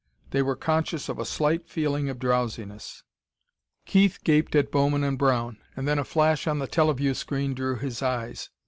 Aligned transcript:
They 0.31 0.41
were 0.41 0.55
conscious 0.55 1.09
of 1.09 1.19
a 1.19 1.25
slight 1.25 1.69
feeling 1.69 2.09
of 2.09 2.17
drowsiness. 2.17 3.03
Keith 3.85 4.17
gaped 4.23 4.55
at 4.55 4.71
Bowman 4.71 5.03
and 5.03 5.15
Brown, 5.15 5.59
and 5.75 5.87
then 5.87 5.99
a 5.99 6.03
flash 6.03 6.47
on 6.47 6.57
the 6.57 6.65
teleview 6.65 7.13
screen 7.13 7.53
drew 7.53 7.75
his 7.75 8.01
eyes. 8.01 8.49